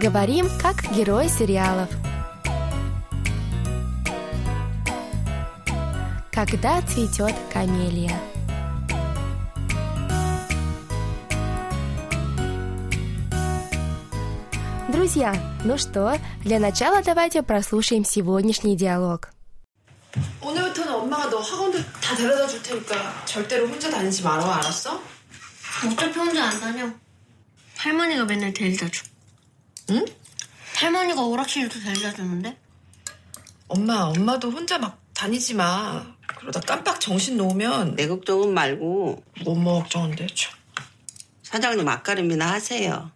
Говорим, 0.00 0.48
как 0.60 0.82
герои 0.92 1.28
сериалов. 1.28 1.88
Когда 6.32 6.82
цветет 6.82 7.34
камелия. 7.52 8.18
Друзья, 14.92 15.34
ну 15.64 15.78
что, 15.78 16.18
для 16.42 16.58
начала 16.58 17.02
давайте 17.02 17.42
прослушаем 17.42 18.04
сегодняшний 18.04 18.76
диалог. 18.76 19.30
오늘부터는 20.40 20.92
엄마가 20.92 21.30
너 21.30 21.38
학원도 21.40 21.78
다 22.00 22.14
데려다 22.16 22.46
줄 22.46 22.62
테니까 22.62 23.24
절대로 23.24 23.66
혼자 23.66 23.90
다니지 23.90 24.22
말아, 24.22 24.56
알았어? 24.56 25.00
어차피 25.86 26.18
혼자 26.18 26.44
안 26.44 26.60
다녀. 26.60 26.90
할머니가 27.76 28.24
맨날 28.24 28.52
데려다 28.52 28.88
줘. 28.90 29.04
응? 29.90 30.04
할머니가 30.76 31.22
오락실도 31.22 31.80
데려다 31.80 32.12
주는데? 32.14 32.56
엄마, 33.68 34.02
엄마도 34.02 34.50
혼자 34.50 34.78
막 34.78 35.00
다니지 35.14 35.54
마. 35.54 36.14
그러다 36.26 36.60
깜빡 36.60 37.00
정신 37.00 37.36
놓으면 37.36 37.96
내 37.96 38.06
걱정은 38.06 38.52
말고 38.52 39.22
뭐뭐 39.44 39.80
걱정인데, 39.80 40.26
참. 40.34 40.54
사장님 41.42 41.88
앞가림이나 41.88 42.52
하세요. 42.52 43.10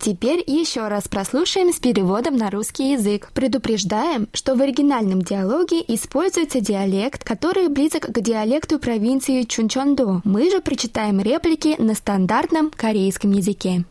Теперь 0.00 0.44
еще 0.46 0.86
раз 0.86 1.08
прослушаем 1.08 1.72
с 1.72 1.80
переводом 1.80 2.36
на 2.36 2.50
русский 2.50 2.92
язык. 2.92 3.32
Предупреждаем, 3.34 4.28
что 4.32 4.54
в 4.54 4.62
оригинальном 4.62 5.22
диалоге 5.22 5.84
используется 5.88 6.60
диалект, 6.60 7.24
который 7.24 7.68
близок 7.68 8.02
к 8.02 8.20
диалекту 8.20 8.78
провинции 8.78 9.42
Чунчондо. 9.42 10.22
Мы 10.24 10.50
же 10.50 10.60
прочитаем 10.60 11.20
реплики 11.20 11.74
на 11.78 11.94
стандартном 11.94 12.70
корейском 12.70 13.32
языке. 13.32 13.84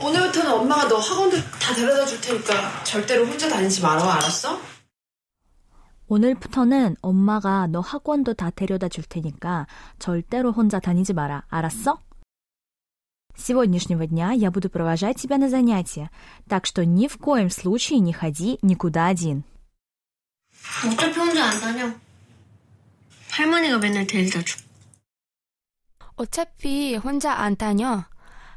오늘부터는 0.00 0.50
엄마가 0.52 0.88
너 0.88 0.98
학원도 0.98 1.36
다 1.36 1.74
데려다 1.74 2.06
줄 2.06 2.20
테니까 2.20 2.84
절대로 2.84 3.26
혼자 3.26 3.48
다니지 3.48 3.82
말아, 3.82 4.14
알았어? 4.14 4.60
오늘부터는 6.08 6.96
엄마가 7.02 7.66
너 7.66 7.80
학원도 7.80 8.34
다 8.34 8.50
데려다 8.50 8.88
줄 8.88 9.04
테니까 9.04 9.66
절대로 9.98 10.52
혼자 10.52 10.80
다니지 10.80 11.12
마라. 11.12 11.44
알았어? 11.48 12.00
С 13.36 13.44
сегодняшнего 13.44 14.06
дня 14.06 14.32
я 14.32 14.50
буду 14.50 14.68
провожать 14.68 15.16
тебя 15.16 15.36
на 15.36 15.48
занятия, 15.48 16.10
так 16.48 16.66
что 16.66 16.84
ни 16.84 17.06
в 17.06 17.18
коем 17.18 17.50
случае 17.50 18.00
не 18.00 18.12
ходи 18.12 18.58
никуда 18.62 19.06
один. 19.06 19.44
어차피 20.84 21.20
혼자 21.20 21.44
안 21.44 21.60
다녀. 21.60 21.94
할머니가 23.30 23.78
맨날 23.78 24.06
데려다 24.06 24.42
줘. 24.42 24.58
어차피 26.16 26.96
혼자 26.96 27.32
안 27.34 27.54
다녀. 27.54 28.06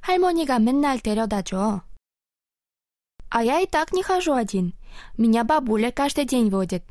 할머니가 0.06 0.60
맨날 0.60 1.00
데려다 1.00 1.42
줘. 1.42 1.84
А 3.30 3.44
я 3.44 3.60
и 3.62 3.66
так 3.66 3.94
не 3.94 4.04
хожу 4.04 4.34
один. 4.34 4.74
Меня 5.18 5.44
бабуля 5.44 5.92
каждый 5.92 6.26
день 6.26 6.50
водит. 6.50 6.84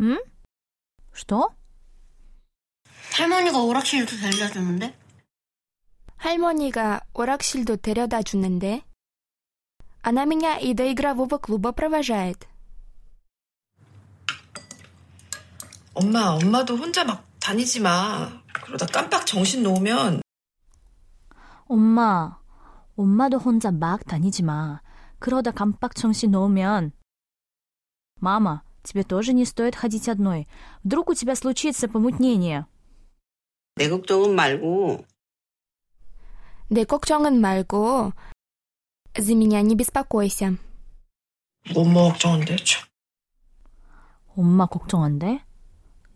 응? 0.00 0.18
Что? 1.12 1.54
할머니가 3.12 3.60
오락실도 3.60 4.16
데려다 4.16 4.50
주는데? 4.52 4.96
할머니가 6.16 7.02
오락실도 7.14 7.76
데려다 7.76 8.22
주는데. 8.22 8.82
Она 10.02 10.24
меня 10.24 10.58
и 10.58 10.72
до 10.72 10.90
игрового 10.90 11.38
клуба 11.38 11.72
провожает. 11.72 12.48
엄마, 15.92 16.30
엄마도 16.30 16.76
혼자 16.76 17.04
막 17.04 17.26
다니지 17.38 17.80
마. 17.80 18.42
그러다 18.54 18.86
깜빡 18.86 19.26
정신 19.26 19.62
놓으면 19.62 20.22
엄마, 21.66 22.38
엄마도 22.96 23.38
혼자 23.38 23.70
막 23.70 24.04
다니지 24.04 24.42
마. 24.42 24.80
그러다 25.18 25.52
깜빡 25.52 25.94
정신 25.94 26.32
놓으면... 26.32 26.92
Мама, 28.20 28.62
тебе 28.82 29.02
тоже 29.02 29.32
не 29.32 29.44
стоит 29.44 29.76
ходить 29.76 30.08
одной. 30.08 30.46
Вдруг 30.82 31.10
у 31.10 31.14
тебя 31.14 31.34
случится 31.34 31.88
помутнение. 31.88 32.66
내 33.76 33.88
걱정은 33.88 34.34
말고 34.34 35.04
내 36.68 36.84
걱정은 36.84 37.40
말고 37.40 38.12
за 39.16 39.34
меня 39.34 39.60
не 39.62 39.74
беспокойся. 39.74 40.56
뭐뭐 41.74 42.12
걱정인데, 42.12 42.56
참. 42.56 42.86
엄마 44.34 44.66
걱정한대? 44.66 45.42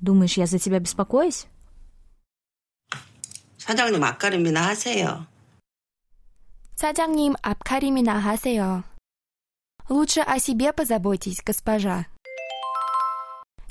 Думаешь, 0.01 0.39
я 0.39 0.47
за 0.47 0.59
тебя 0.59 0.79
беспокоюсь? 0.79 1.47
사장님 3.69 4.03
앞가림이나 4.03 4.63
하세요. 4.67 5.27
사장님 6.77 7.35
앞가림이나 7.43 8.19
하세요. 8.19 8.85
Лучше 9.89 10.23
о 10.23 10.39
себе 10.39 10.73
позаботьтесь, 10.73 11.43
госпожа. 11.45 12.07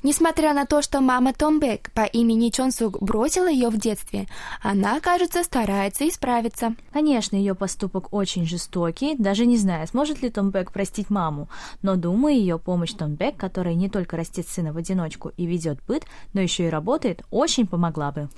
Несмотря 0.05 0.55
на 0.55 0.65
то, 0.65 0.81
что 0.81 1.01
мама 1.01 1.33
Томбек 1.33 1.91
по 1.91 2.03
имени 2.03 2.51
Чонсук 2.51 3.03
бросила 3.03 3.49
ее 3.51 3.69
в 3.69 3.79
детстве, 3.79 4.29
она, 4.63 5.01
кажется, 5.01 5.43
старается 5.43 6.09
исправиться. 6.09 6.77
Конечно, 6.93 7.35
ее 7.35 7.57
поступок 7.57 8.13
очень 8.13 8.47
жестокий, 8.47 9.17
даже 9.17 9.45
не 9.45 9.57
знаю, 9.57 9.89
сможет 9.89 10.23
ли 10.23 10.31
Томбек 10.31 10.71
простить 10.71 11.11
маму, 11.11 11.49
но 11.83 11.97
думаю, 11.97 12.37
ее 12.37 12.61
помощь 12.61 12.93
Томбек, 12.93 13.37
которая 13.37 13.75
не 13.75 13.89
только 13.89 14.17
растит 14.17 14.47
сына 14.49 14.73
в 14.73 14.77
одиночку 14.77 15.33
и 15.37 15.47
ведет 15.47 15.81
быт, 15.89 16.05
но 16.33 16.41
еще 16.41 16.67
и 16.67 16.71
работает, 16.71 17.25
очень 17.33 17.67
помогла 17.67 18.13
бы. 18.13 18.29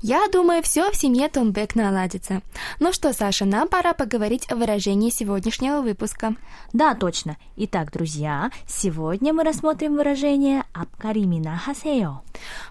Я 0.00 0.26
думаю, 0.32 0.62
все 0.62 0.90
в 0.90 0.96
семье 0.96 1.28
Томбек 1.28 1.74
наладится. 1.74 2.40
Ну 2.78 2.94
что, 2.94 3.12
Саша, 3.12 3.44
нам 3.44 3.68
пора 3.68 3.92
поговорить 3.92 4.50
о 4.50 4.56
выражении 4.56 5.10
сегодняшнего 5.10 5.82
выпуска. 5.82 6.34
Да, 6.72 6.94
точно. 6.94 7.36
Итак, 7.56 7.92
друзья, 7.92 8.50
сегодня 8.66 9.34
мы 9.34 9.44
рассмотрим 9.44 9.96
выражение 9.96 10.64
«апкаримина 11.10 11.58
хасео». 11.58 12.22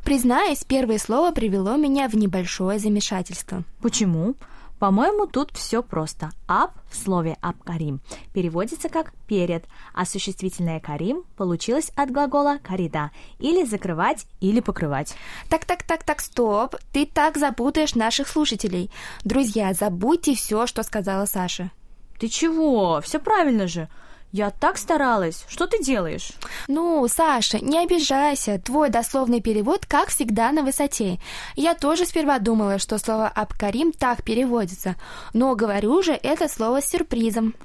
Признаюсь, 0.03 0.63
первое 0.63 0.97
слово 0.97 1.31
привело 1.31 1.75
меня 1.75 2.07
в 2.07 2.15
небольшое 2.15 2.79
замешательство. 2.79 3.63
Почему? 3.81 4.35
По-моему, 4.79 5.27
тут 5.27 5.51
все 5.51 5.83
просто. 5.83 6.31
«Ап» 6.47 6.71
в 6.89 6.95
слове 6.95 7.35
«апкарим» 7.41 7.99
переводится 8.33 8.87
как 8.87 9.13
«перед», 9.27 9.65
а 9.93 10.05
существительное 10.05 10.79
«карим» 10.79 11.23
получилось 11.35 11.91
от 11.97 12.11
глагола 12.11 12.59
«карида» 12.63 13.11
или 13.39 13.65
«закрывать» 13.65 14.25
или 14.39 14.61
«покрывать». 14.61 15.15
Так, 15.49 15.65
так, 15.65 15.83
так, 15.83 16.03
так, 16.03 16.21
стоп. 16.21 16.77
Ты 16.93 17.05
так 17.05 17.35
запутаешь 17.35 17.95
наших 17.95 18.29
слушателей. 18.29 18.89
Друзья, 19.25 19.73
забудьте 19.73 20.33
все, 20.33 20.65
что 20.65 20.83
сказала 20.83 21.25
Саша. 21.25 21.71
Ты 22.17 22.29
чего? 22.29 23.01
Все 23.01 23.19
правильно 23.19 23.67
же. 23.67 23.89
Я 24.31 24.51
так 24.51 24.77
старалась. 24.77 25.43
Что 25.47 25.65
ты 25.65 25.81
делаешь? 25.83 26.33
Ну, 26.67 27.07
Саша, 27.07 27.59
не 27.59 27.79
обижайся. 27.79 28.59
Твой 28.59 28.89
дословный 28.89 29.41
перевод, 29.41 29.87
как 29.87 30.09
всегда, 30.09 30.51
на 30.51 30.61
высоте. 30.61 31.19
Я 31.55 31.73
тоже 31.73 32.05
сперва 32.05 32.37
думала, 32.37 32.77
что 32.77 32.99
слово 32.99 33.27
«абкарим» 33.27 33.91
так 33.91 34.23
переводится. 34.23 34.95
Но, 35.33 35.55
говорю 35.55 36.03
же, 36.03 36.13
это 36.13 36.47
слово 36.47 36.81
с 36.81 36.89
сюрпризом. 36.89 37.55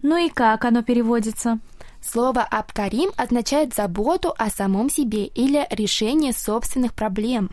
Ну 0.00 0.16
и 0.16 0.30
как 0.30 0.64
оно 0.64 0.82
переводится? 0.82 1.58
Слово 2.02 2.42
«абкарим» 2.42 3.10
означает 3.18 3.74
заботу 3.74 4.34
о 4.38 4.48
самом 4.48 4.88
себе 4.88 5.26
или 5.26 5.66
решение 5.70 6.32
собственных 6.32 6.94
проблем. 6.94 7.50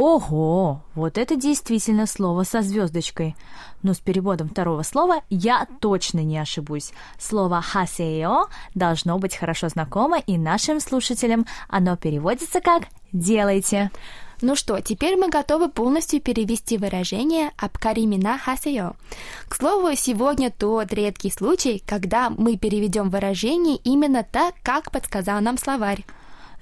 Ого, 0.00 0.80
вот 0.94 1.18
это 1.18 1.36
действительно 1.36 2.06
слово 2.06 2.44
со 2.44 2.62
звездочкой. 2.62 3.36
Но 3.82 3.92
с 3.92 3.98
переводом 3.98 4.48
второго 4.48 4.82
слова 4.82 5.22
я 5.28 5.66
точно 5.78 6.20
не 6.20 6.38
ошибусь. 6.38 6.92
Слово 7.18 7.60
«хасео» 7.60 8.46
должно 8.74 9.18
быть 9.18 9.36
хорошо 9.36 9.68
знакомо 9.68 10.18
и 10.18 10.38
нашим 10.38 10.80
слушателям. 10.80 11.44
Оно 11.68 11.98
переводится 11.98 12.62
как 12.62 12.84
«делайте». 13.12 13.90
Ну 14.40 14.56
что, 14.56 14.80
теперь 14.80 15.16
мы 15.16 15.28
готовы 15.28 15.68
полностью 15.68 16.22
перевести 16.22 16.78
выражение 16.78 17.50
«абкаримина 17.58 18.38
хасео». 18.38 18.94
К 19.50 19.54
слову, 19.54 19.94
сегодня 19.96 20.50
тот 20.50 20.94
редкий 20.94 21.30
случай, 21.30 21.82
когда 21.86 22.30
мы 22.30 22.56
переведем 22.56 23.10
выражение 23.10 23.76
именно 23.76 24.24
так, 24.24 24.54
как 24.62 24.92
подсказал 24.92 25.42
нам 25.42 25.58
словарь. 25.58 26.06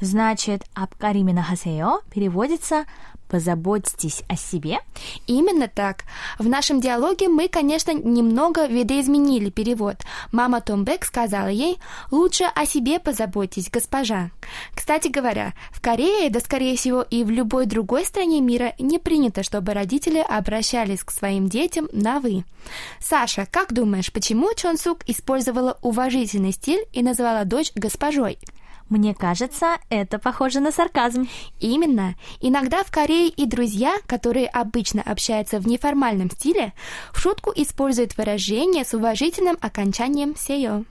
Значит, 0.01 0.63
«абкаримина 0.75 1.43
хасео» 1.43 2.03
переводится 2.13 2.85
«позаботьтесь 3.29 4.23
о 4.29 4.37
себе». 4.37 4.79
Именно 5.27 5.69
так. 5.69 6.05
В 6.39 6.49
нашем 6.49 6.81
диалоге 6.81 7.29
мы, 7.29 7.49
конечно, 7.49 7.93
немного 7.93 8.67
видоизменили 8.67 9.51
перевод. 9.51 9.97
Мама 10.33 10.61
Томбек 10.61 11.05
сказала 11.05 11.49
ей 11.49 11.79
«Лучше 12.11 12.45
о 12.45 12.65
себе 12.65 12.99
позаботьтесь, 13.01 13.71
госпожа». 13.71 14.31
Кстати 14.75 15.09
говоря, 15.09 15.53
в 15.71 15.81
Корее, 15.81 16.31
да 16.31 16.41
скорее 16.41 16.77
всего 16.77 17.03
и 17.03 17.25
в 17.25 17.31
любой 17.31 17.67
другой 17.67 18.05
стране 18.05 18.41
мира 18.41 18.75
не 18.79 18.99
принято, 18.99 19.43
чтобы 19.43 19.75
родители 19.75 20.25
обращались 20.27 21.03
к 21.03 21.11
своим 21.11 21.49
детям 21.49 21.89
на 21.93 22.21
«вы». 22.21 22.45
Саша, 23.01 23.47
как 23.51 23.73
думаешь, 23.73 24.13
почему 24.13 24.55
Чон 24.55 24.79
Сук 24.79 25.01
использовала 25.07 25.77
уважительный 25.83 26.53
стиль 26.53 26.85
и 26.93 27.03
назвала 27.03 27.45
дочь 27.45 27.73
госпожой? 27.75 28.39
Мне 28.89 29.15
кажется, 29.15 29.77
это 29.91 30.19
похоже 30.19 30.61
на 30.61 30.73
сарказм. 30.73 31.29
Именно. 31.61 32.15
Иногда 32.41 32.83
в 32.83 32.91
Корее 32.91 33.29
и 33.29 33.47
друзья, 33.47 33.97
которые 34.07 34.47
обычно 34.47 35.03
общаются 35.03 35.59
в 35.59 35.67
неформальном 35.67 36.31
стиле, 36.31 36.73
в 37.13 37.21
шутку 37.21 37.53
используют 37.55 38.17
выражение 38.17 38.85
с 38.85 38.95
уважительным 38.95 39.59
окончанием 39.61 40.35
«сеё». 40.37 40.85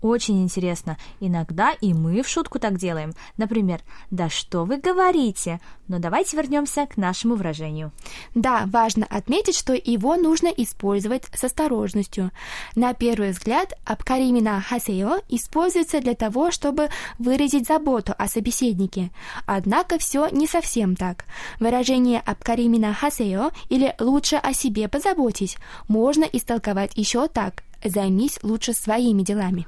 Очень 0.00 0.42
интересно. 0.42 0.96
Иногда 1.20 1.72
и 1.72 1.92
мы 1.92 2.22
в 2.22 2.28
шутку 2.28 2.58
так 2.58 2.78
делаем. 2.78 3.12
Например, 3.36 3.80
«Да 4.10 4.28
что 4.28 4.64
вы 4.64 4.76
говорите?» 4.76 5.60
Но 5.88 5.98
давайте 5.98 6.36
вернемся 6.36 6.86
к 6.86 6.98
нашему 6.98 7.34
выражению. 7.34 7.92
Да, 8.34 8.64
важно 8.66 9.06
отметить, 9.08 9.56
что 9.56 9.72
его 9.72 10.16
нужно 10.16 10.48
использовать 10.48 11.24
с 11.34 11.42
осторожностью. 11.42 12.30
На 12.76 12.92
первый 12.92 13.30
взгляд, 13.30 13.72
«абкаримина 13.86 14.60
хасео» 14.60 15.20
используется 15.30 16.00
для 16.00 16.14
того, 16.14 16.50
чтобы 16.50 16.90
выразить 17.18 17.66
заботу 17.66 18.14
о 18.18 18.28
собеседнике. 18.28 19.10
Однако 19.46 19.98
все 19.98 20.28
не 20.28 20.46
совсем 20.46 20.94
так. 20.94 21.24
Выражение 21.58 22.20
«абкаримина 22.20 22.92
хасео» 22.92 23.50
или 23.70 23.94
«лучше 23.98 24.36
о 24.36 24.52
себе 24.52 24.88
позаботить» 24.88 25.56
можно 25.88 26.24
истолковать 26.24 26.92
еще 26.96 27.28
так 27.28 27.64
«займись 27.82 28.38
лучше 28.42 28.74
своими 28.74 29.22
делами». 29.22 29.66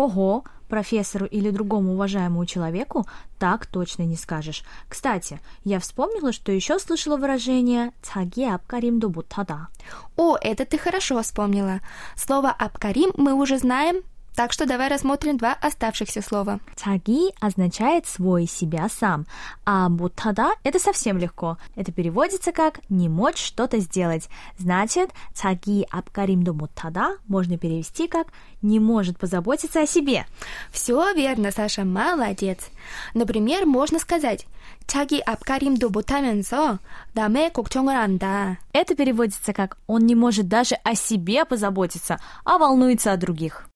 Ого, 0.00 0.44
профессору 0.66 1.26
или 1.26 1.50
другому 1.50 1.92
уважаемому 1.92 2.46
человеку 2.46 3.06
так 3.38 3.66
точно 3.66 4.04
не 4.04 4.16
скажешь. 4.16 4.64
Кстати, 4.88 5.40
я 5.62 5.78
вспомнила, 5.78 6.32
что 6.32 6.52
еще 6.52 6.78
слышала 6.78 7.18
выражение 7.18 7.92
«цаги 8.00 8.44
апкарим 8.44 8.98
до 8.98 9.10
бутада». 9.10 9.68
О, 10.16 10.38
это 10.40 10.64
ты 10.64 10.78
хорошо 10.78 11.22
вспомнила. 11.22 11.80
Слово 12.16 12.48
«апкарим» 12.48 13.10
мы 13.18 13.34
уже 13.34 13.58
знаем, 13.58 14.02
так 14.39 14.51
что 14.51 14.65
давай 14.65 14.89
рассмотрим 14.89 15.37
два 15.37 15.53
оставшихся 15.53 16.21
слова. 16.21 16.59
Цаги 16.75 17.33
означает 17.39 18.05
свой, 18.05 18.47
себя 18.47 18.89
сам, 18.89 19.25
а 19.65 19.87
бутада 19.87 20.51
это 20.63 20.77
совсем 20.77 21.17
легко. 21.17 21.57
Это 21.75 21.93
переводится 21.93 22.51
как 22.51 22.81
не 22.89 23.07
мочь 23.07 23.41
что-то 23.41 23.79
сделать. 23.79 24.27
Значит, 24.57 25.11
цаги 25.33 25.87
апкарим 25.89 26.43
до 26.43 26.51
бутада 26.51 27.17
можно 27.27 27.57
перевести 27.57 28.07
как 28.07 28.27
не 28.61 28.79
может 28.79 29.17
позаботиться 29.17 29.81
о 29.81 29.87
себе. 29.87 30.25
Все 30.69 31.13
верно, 31.13 31.51
Саша, 31.51 31.85
молодец. 31.85 32.69
Например, 33.13 33.65
можно 33.65 33.99
сказать 33.99 34.45
자기 34.85 35.19
앞가림도 35.19 35.89
못하면서 35.89 36.79
남의 37.13 37.53
걱정을 37.53 37.95
한다. 37.95 38.59
Это 38.73 38.95
переводится 38.95 39.53
как 39.53 39.77
он 39.87 40.05
не 40.05 40.13
может 40.13 40.47
даже 40.47 40.75
о 40.83 40.93
себе 40.95 41.45
позаботиться, 41.45 42.19
а 42.43 42.57
волнуется 42.57 43.13
о 43.13 43.17
других. 43.17 43.67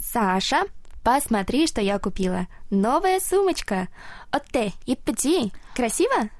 Саша, 0.00 0.62
посмотри, 1.04 1.66
что 1.66 1.80
я 1.80 1.98
купила. 1.98 2.46
Новая 2.70 3.20
сумочка. 3.20 3.88
어때? 4.32 4.72
이쁘지? 4.86 5.52
Красиво? 5.76 6.30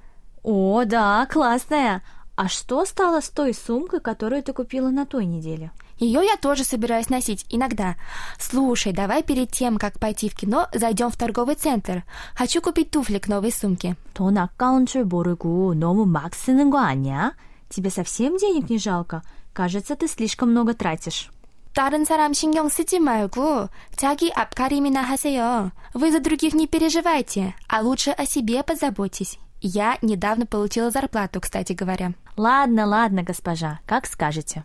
О, 0.42 0.84
да, 0.84 1.26
классная. 1.30 2.02
А 2.34 2.48
что 2.48 2.84
стало 2.84 3.20
с 3.20 3.28
той 3.28 3.52
сумкой, 3.52 4.00
которую 4.00 4.42
ты 4.42 4.52
купила 4.52 4.90
на 4.90 5.06
той 5.06 5.26
неделе? 5.26 5.70
Ее 5.98 6.24
я 6.24 6.36
тоже 6.36 6.64
собираюсь 6.64 7.08
носить 7.08 7.44
иногда. 7.50 7.96
Слушай, 8.38 8.92
давай 8.92 9.22
перед 9.22 9.50
тем, 9.50 9.76
как 9.76 9.98
пойти 9.98 10.28
в 10.28 10.34
кино, 10.36 10.68
зайдем 10.72 11.10
в 11.10 11.16
торговый 11.16 11.56
центр. 11.56 12.04
Хочу 12.34 12.62
купить 12.62 12.90
туфли 12.90 13.18
к 13.18 13.28
новой 13.28 13.52
сумке. 13.52 13.96
돈 14.14 14.38
아까운 14.38 14.86
줄 14.86 15.04
모르고 15.04 15.74
너무 15.74 16.06
막 16.06 16.34
쓰는 16.34 16.70
거 16.70 16.78
아니야? 16.78 17.32
Тебе 17.68 17.90
совсем 17.90 18.38
денег 18.38 18.70
не 18.70 18.78
жалко? 18.78 19.22
Кажется, 19.52 19.96
ты 19.96 20.08
слишком 20.08 20.50
много 20.50 20.74
тратишь. 20.74 21.30
다른 21.74 22.04
사람 22.04 22.32
신경 22.32 22.68
쓰지 22.68 22.98
말고 22.98 23.68
자기 23.94 24.30
앞가림이나 24.30 25.02
하세요. 25.02 25.70
Вы 25.94 26.10
за 26.10 26.18
других 26.20 26.54
не 26.54 26.66
переживайте, 26.66 27.54
а 27.68 27.82
лучше 27.82 28.10
о 28.10 28.26
себе 28.26 28.64
позаботьтесь. 28.64 29.38
Я 29.60 29.96
недавно 30.02 30.44
получила 30.44 30.90
зарплату, 30.90 31.40
кстати 31.40 31.74
говоря. 31.74 32.14
Ладно, 32.36 32.86
ладно, 32.86 33.22
госпожа, 33.22 33.78
как 33.86 34.06
скажете. 34.06 34.64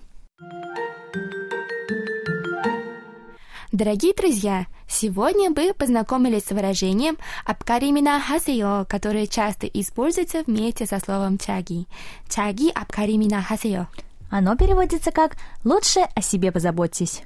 Дорогие 3.71 4.13
друзья, 4.13 4.67
сегодня 4.87 5.49
мы 5.49 5.73
познакомились 5.73 6.45
с 6.45 6.51
выражением 6.51 7.17
«апкаримина 7.43 8.19
хасео», 8.19 8.85
которое 8.87 9.25
часто 9.25 9.65
используется 9.65 10.43
вместе 10.45 10.85
со 10.85 10.99
словом 10.99 11.39
«чаги». 11.39 11.87
«Чаги 12.29 12.69
апкаримина 12.69 13.41
хасео». 13.41 13.87
Оно 14.29 14.55
переводится 14.55 15.11
как 15.11 15.37
«лучше 15.63 16.01
о 16.15 16.21
себе 16.21 16.51
позаботьтесь». 16.51 17.23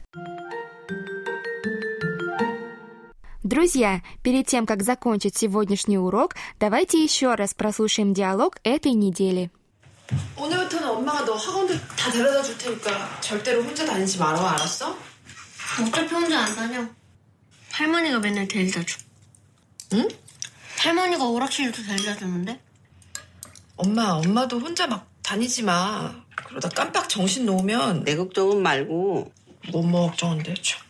Друзья, 3.44 4.02
перед 4.24 4.46
тем, 4.46 4.66
как 4.66 4.84
закончить 4.84 5.38
сегодняшний 5.38 5.98
урок, 5.98 6.36
давайте 6.60 7.02
еще 7.02 7.34
раз 7.36 7.54
прослушаем 7.54 8.14
диалог 8.14 8.58
этой 8.64 8.92
недели. 8.92 9.50
오늘부터는 10.36 10.88
엄마가 10.90 11.24
너 11.24 11.36
학원도 11.36 11.74
다 11.98 12.12
데려다 12.12 12.44
줄 12.44 12.58
테니까 12.58 13.22
절대로 13.22 13.64
혼자 13.64 13.86
다니지 13.86 14.18
말아 14.20 14.52
알았어? 14.52 14.98
어차피 15.82 16.14
혼자 16.14 16.40
안 16.40 16.56
다녀. 16.56 16.86
할머니가 17.72 18.20
맨날 18.20 18.48
데려다 18.50 18.84
줘. 18.84 19.00
응? 19.94 20.08
할머니가 20.80 21.24
오락실도 21.24 21.84
데려다 21.84 22.18
주는데? 22.18 22.60
엄마 23.78 24.10
엄마도 24.12 24.60
혼자 24.60 24.88
막 24.88 25.08
다니지 25.24 25.64
마 25.64 26.14
그러다 26.52 26.70
깜빡 26.70 27.10
정신 27.10 27.46
놓으면 27.46 28.04
내 28.04 28.16
걱정은 28.16 28.62
말고 28.62 29.32
뭐뭐 29.72 30.08
걱정인데 30.08 30.56
참. 30.62 30.82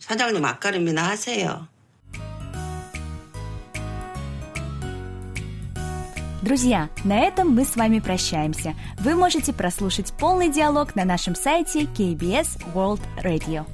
사장님 0.00 0.44
앞가림이나 0.44 1.08
하세요. 1.08 1.68
Друзья, 6.42 6.90
на 7.02 7.18
этом 7.18 7.56
мы 7.56 7.64
с 7.64 7.74
вами 7.74 7.98
прощаемся. 7.98 8.76
Вы 9.00 9.16
можете 9.16 9.52
прослушать 9.52 10.12
полный 10.12 10.48
диалог 10.48 10.94
на 10.94 11.04
нашем 11.04 11.34
сайте 11.34 11.82
KBS 11.82 12.72
World 12.72 13.00
Radio. 13.24 13.66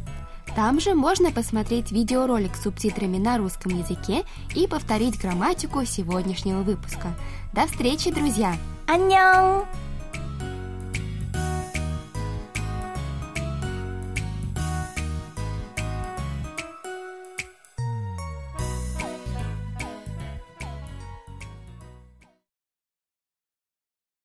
Там 0.56 0.80
же 0.80 0.94
можно 0.94 1.32
посмотреть 1.32 1.92
видеоролик 1.92 2.56
с 2.56 2.62
субтитрами 2.62 3.18
на 3.18 3.36
русском 3.36 3.76
языке 3.78 4.24
и 4.54 4.66
повторить 4.66 5.20
грамматику 5.20 5.84
сегодняшнего 5.84 6.62
выпуска. 6.62 7.14
До 7.52 7.66
встречи, 7.66 8.10
друзья! 8.10 8.56
안녕! 8.86 9.66